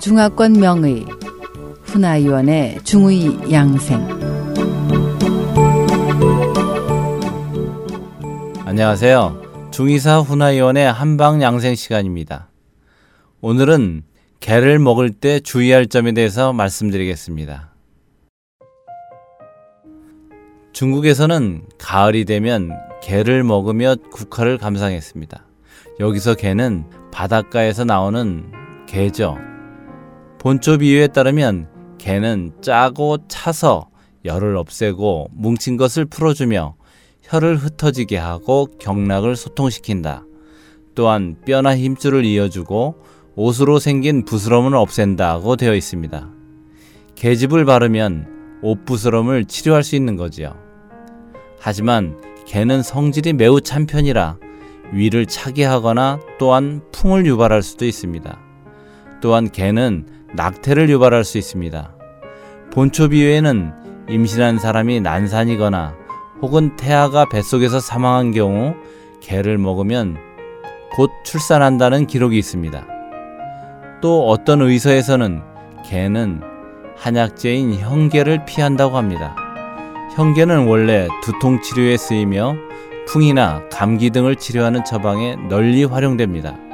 [0.00, 1.04] 중화권 명의
[1.82, 4.06] 훈아위원의 중의 양생
[8.64, 9.70] 안녕하세요.
[9.72, 12.48] 중의사 훈아위원의 한방 양생 시간입니다.
[13.40, 14.04] 오늘은
[14.38, 17.74] 게를 먹을 때 주의할 점에 대해서 말씀드리겠습니다.
[20.72, 22.70] 중국에서는 가을이 되면
[23.02, 25.44] 게를 먹으며 국화를 감상했습니다.
[25.98, 28.52] 여기서 게는 바닷가에서 나오는
[28.86, 29.36] 게죠.
[30.38, 33.88] 본초 비유에 따르면 게는 짜고 차서
[34.24, 36.76] 열을 없애고 뭉친 것을 풀어주며
[37.22, 40.24] 혀를 흩어지게 하고 경락을 소통시킨다.
[40.94, 43.02] 또한 뼈나 힘줄을 이어주고
[43.34, 46.30] 옷으로 생긴 부스럼을 없앤다고 되어 있습니다.
[47.16, 50.56] 게즙을 바르면 옷 부스럼을 치료할 수 있는 거지요.
[51.58, 52.16] 하지만
[52.46, 54.38] 개는 성질이 매우 찬 편이라
[54.92, 58.38] 위를 차게 하거나 또한 풍을 유발할 수도 있습니다.
[59.20, 61.94] 또한 개는 낙태를 유발할 수 있습니다.
[62.72, 63.72] 본초 비유에는
[64.08, 65.94] 임신한 사람이 난산이거나
[66.42, 68.74] 혹은 태아가 뱃속에서 사망한 경우
[69.20, 70.16] 개를 먹으면
[70.92, 72.86] 곧 출산한다는 기록이 있습니다.
[74.00, 75.42] 또 어떤 의서에서는
[75.84, 76.42] 개는
[76.96, 79.34] 한약재인 현개를 피한다고 합니다.
[80.14, 82.54] 현개는 원래 두통 치료에 쓰이며
[83.06, 86.67] 풍이나 감기 등을 치료하는 처방에 널리 활용됩니다.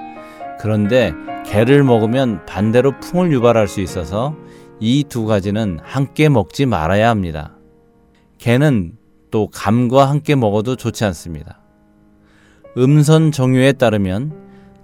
[0.65, 1.13] 그런데
[1.45, 4.35] 개를 먹으면 반대로 풍을 유발할 수 있어서
[4.81, 7.55] 이 두 가지는 함께 먹지 말아야 합니다.
[8.39, 8.97] 개는
[9.31, 11.61] 또 감과 함께 먹어도 좋지 않습니다.
[12.79, 14.33] 음선 정유에 따르면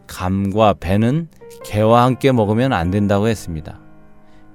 [0.07, 1.29] 감과 배는
[1.65, 3.81] 개와 함께 먹으면 안 된다고 했습니다.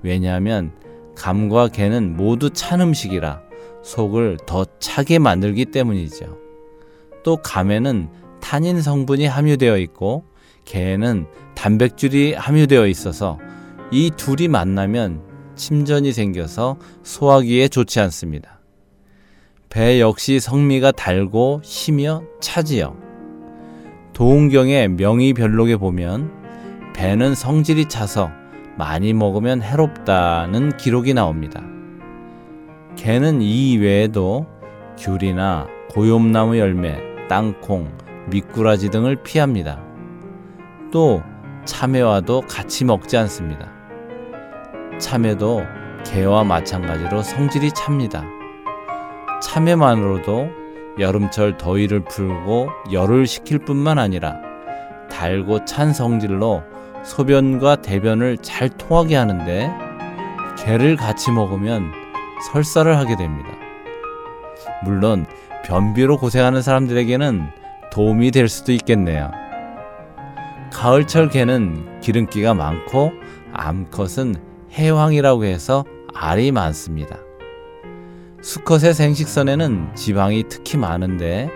[0.04, 0.73] 왜냐하면
[1.16, 3.42] 감과 개는 모두 찬 음식이라
[3.82, 6.38] 속을 더 차게 만들기 때문이죠.
[7.23, 8.10] 또 감에는
[8.42, 10.34] 탄닌 성분이 함유되어 있고
[10.66, 13.39] 게에는 단백질이 함유되어 있어서
[13.92, 15.21] 이 둘이 만나면
[15.55, 18.59] 침전이 생겨서 소화기에 좋지 않습니다.
[19.70, 22.98] 배 역시 성미가 달고 시며 차지요.
[24.14, 26.31] 도운경의 명의별록에 보면
[26.93, 28.31] 배는 성질이 차서
[28.77, 31.61] 많이 먹으면 해롭다는 기록이 나옵니다.
[32.95, 34.45] 개는 이 외에도
[34.98, 37.92] 귤이나 고염나무 열매, 땅콩,
[38.30, 39.83] 미꾸라지 등을 피합니다.
[40.95, 41.22] 또
[41.66, 43.70] 참외와도 같이 먹지 않습니다.
[44.98, 45.61] 참외도
[46.06, 48.23] 개와 마찬가지로 성질이 찹니다.
[49.42, 50.48] 참외만으로도
[50.98, 54.38] 여름철 더위를 풀고 열을 식힐 뿐만 아니라
[55.11, 56.64] 달고 찬 성질로
[57.04, 59.70] 소변과 대변을 잘 통하게 하는데
[60.58, 61.92] 개를 같이 먹으면
[62.54, 63.50] 설사를 하게 됩니다.
[64.86, 65.26] 물론
[65.66, 67.50] 변비로 고생하는 사람들에게는
[67.92, 69.45] 도움이 될 수도 있겠네요.
[70.75, 73.13] 가을철 개는 기름기가 많고
[73.53, 74.36] 암컷은
[74.73, 77.17] 해황이라고 해서 알이 많습니다.
[78.41, 81.49] 수컷의 생식선에는 지방이 특히 많은데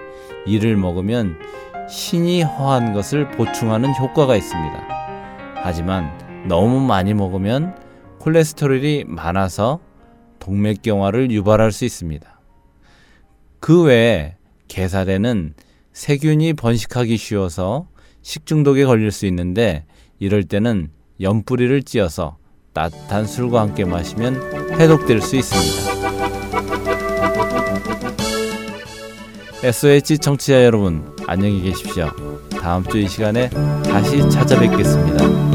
[0.48, 1.36] 이를 먹으면
[1.90, 4.88] 신이 허한 것을 보충하는 효과가 있습니다.
[5.64, 6.10] 하지만
[6.48, 7.76] 너무 많이 먹으면
[8.20, 9.82] 콜레스테롤이 많아서
[10.40, 12.40] 동맥경화를 유발할 수 있습니다.
[13.60, 14.38] 그 외에
[14.70, 15.56] 게살에는
[15.92, 17.89] 세균이 번식하기 쉬워서
[18.22, 19.86] 식중독에 걸릴 수 있는데
[20.20, 20.90] 이럴 때는
[21.22, 22.38] 연뿌리를 찧어서
[22.74, 25.90] 따뜻한 술과 함께 마시면 해독될 수 있습니다.
[29.64, 32.10] SOH 청취자 여러분 안녕히 계십시오.
[32.62, 33.50] 다음 주 이 시간에
[33.84, 35.49] 다시 찾아뵙겠습니다.